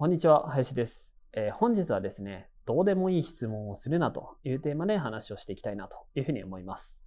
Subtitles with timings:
[0.00, 7.04] こんにちは林です、えー、本日はですねどうでもいい質問をするなというテーマで話をしていきたいなというふうに思います。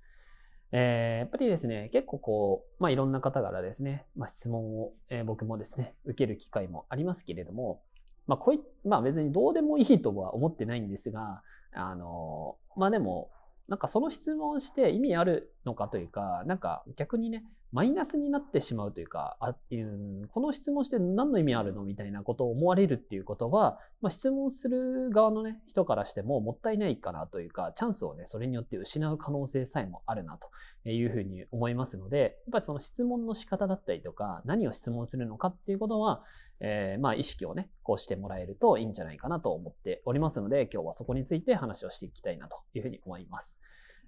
[0.73, 7.81] えー、やっぱりですね、結構こう、まあ、いろんな方からですね、まあ、質問を、えー、僕もですね、受ける機会もありますけれども、
[8.27, 13.31] まあ、こい、まあ別にどうでもいいとは思ってないんですが、あの、まあでも、
[13.69, 36.23] なんかその質問して意味あるのかというか、なんか逆にね、マイナスになってしまうというか、あいうこの質問して何の意味あるのみたいなことを思われるっていうことは、まあ、質問する側のね、人からしてももったいないかなというか、チャンスをね、それによって失う可能性さえもあるなというふうに思いますので、やっぱりその質問の仕方だったりとか、何を質問するのかっていうことは、
[36.59, 43.61] えー、まあ意識をね、こうしてもらえるといいんじゃないかなと思っておりますので、今日はそこについて話をしていきたいなというふうに思います。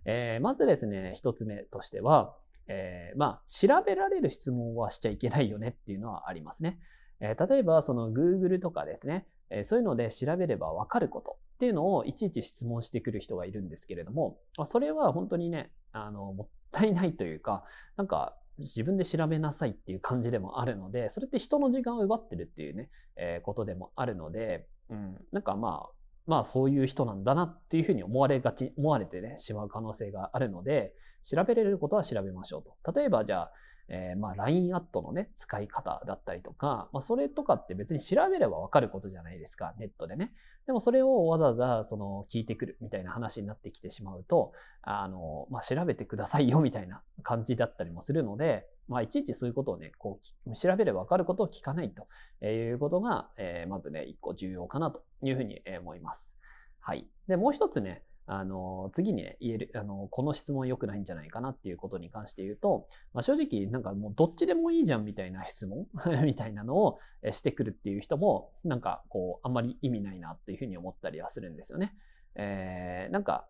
[0.06, 2.36] えー、まずですね、一つ目としては、
[2.68, 6.80] えー、まあ、調べられる質問はしちゃいけないよねっていうのはありますね。
[7.20, 17.64] えー、例えば、その Google とかですね、えー、そういうので調べればわかることっていうのをいちいち質問してくる人がいるんですけれども、それは本当にね、あの、もったいないというか、
[17.96, 30.94] なんか、自分で調べなさいっていう感じでもあるので、それって人の時間を奪ってるっていうね、え、ことでもあるので、うん、なんかまあ、まあそういう人なんだなっていうふうに思われがち、思われてね、しまう可能性があるので、
[31.24, 33.00] 調べれることは調べましょうと。
[33.00, 33.52] 例えばじゃあ、
[33.90, 40.34] えー、まあ LINE アットのね、使い方だったりとか、まあそれとかって別に調べればわかることじゃないですか、ネットでね。
[40.66, 56.38] でもそれをわざわざその聞いてくるみたいな話になってきてしまうと、あの、まあ調べてくださいよみたいな感じだったりもするので、まあいちいちそういうことをね、こう、調べればわかることを聞かないということが、えー、まずね、一個重要かなというふうに思います。
[56.80, 57.08] はい。
[57.28, 65.88] で、もう一つね、あの、次にね、言える、あの、この質問良くないんじゃないかなっていうことに関して言うと、まあ、正直、なんかもうどっちでもいいじゃんみたいな質問
[66.24, 67.00] みたいなのを
[67.32, 71.96] してくるっていう人も、なんかこう、あんまり意味ないなっていうふうに思ったりはするんですよね。
[72.36, 73.48] えー、なんか、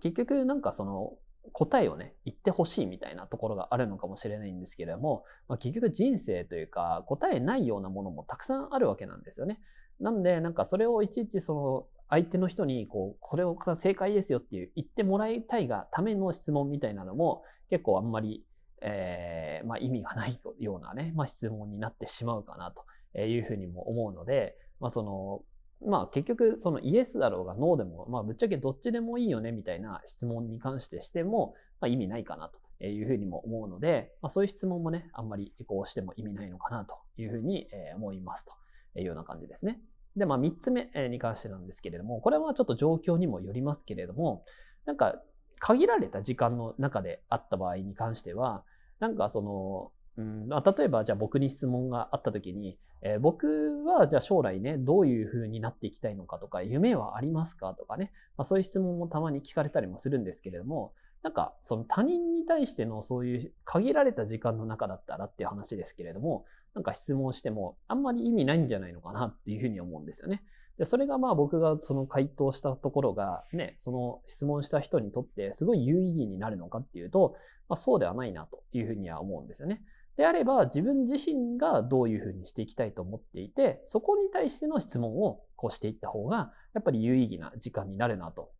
[0.00, 1.14] 結局なんかその、
[1.52, 9.60] 答えをね、言ってほしいみたいなところがあるのかもしれないんですけれども、まあ、結局人生というか答えないようなものもたくさんあるわけなんですよね。
[10.00, 18.44] なんで、なんかそれをいちいちその相手の人にこう、これが正解ですよっていう言ってもらいたいがための質問みたいなのも結構あんまり、
[18.80, 22.72] えー、まあ意味がないようなね、まあ質問になってしまうかな
[23.14, 25.42] というふうにも思うので、まあその、
[25.86, 38.52] まあ結局そのイエスだろうがノーでも、まあぶっちゃけどっちでもいいよねみたいな質問に関してしても、まあ意味ないかなというふうにも思うので、まあそういう質問もね、あんまりこうしても意味ないのかなというふうに思いますと
[38.98, 39.80] いうような感じですね。
[40.16, 44.44] で、まあ、3つ目に関してなんですけれども、これはちょっと状況にもよりますけれども、
[44.84, 45.22] なんか、
[45.58, 48.64] 限られた時間の中であった場合に関しては、
[48.98, 60.92] なんかその、うんまあ、例えばじゃあ僕に質問があった時に、えー、僕はじゃあ将来ね、どういう風になっていきたいのかとか、夢はありますかとかね、まあ、そういう質問もたまに聞かれたりもするんですけれども、
[61.22, 66.44] なんか、その他人に対してのそういう限られた時間の中だったらっていう話ですけれども、
[66.74, 70.42] なんか質問してもあんまり意味ないんじゃないのかなっていうふうに思うんですよね。
[70.78, 77.36] で、それがまあ僕がその回答したところがね、その質問した人にとってすごい有意義になるのかっていうと、
[77.68, 79.82] まあそうではないなというふうには思うんですよね。
[80.16, 88.52] であれば自分自身がどういうふうにしていきたいと思っていて、そこに対しての質問をこうしていった方が、やっぱり有意義な時間になるなと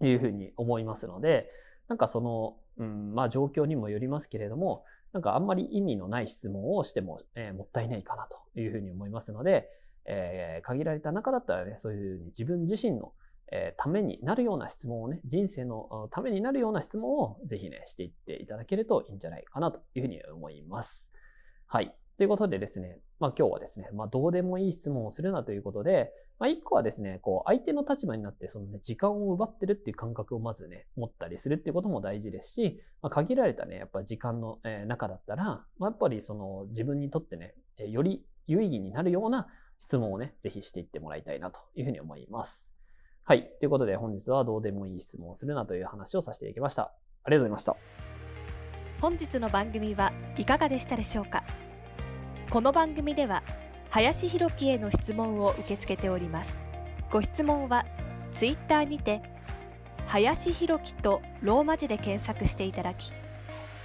[0.00, 1.50] いうふうに思いますので、
[1.88, 9.68] なんかその、うん、まあ状況にもよりますけれども、なんかあんまり意味のない質問をしても、えー、もったいないかなというふうに思いますので、
[10.04, 13.12] えー、限られた中だったらね、そういうふうに自分自身の、
[13.50, 21.12] えー、ためになるような質問をね、人生のためになるような質問をぜひね、していっていただけるといいんじゃないかなというふうに思います。
[21.66, 21.94] はい。
[22.18, 35.44] ということでですね、まあ今日はですね、まあどうでもいい質問をするなということで、まあ一個はですね、こう相手の立場になってそのね、時間を奪ってるっていう感覚をまずね、持ったりするっていうことも大事ですし、まあ限られたね、やっぱ時間の、中だったら、
[35.78, 39.46] まあやっぱりその自分にとってね、より有意義になるような
[39.78, 42.77] 質問をね、ぜひしていってもらいたいなというふうに思います。
[43.28, 43.42] はい。
[43.60, 46.84] ということで本日はどうでもいい質問をするなという話をさせていきました。
[47.24, 47.76] ありがとうございました。
[49.02, 51.44] 本日の番組はいかがでしたでしょうか？
[52.48, 53.42] この番組では
[53.90, 56.56] 林弘樹への質問を受け付けております
[57.12, 57.84] ご質問は
[58.32, 59.20] ツイッターにて
[60.06, 63.12] 林弘樹とローマ字で検索していただき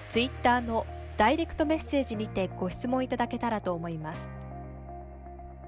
[0.10, 0.88] ツイッターの
[1.18, 4.30] ダイレクトメッセージにてご質問いただけたらと思います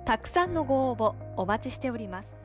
[0.05, 2.37] たくさんのご応募お待ちしております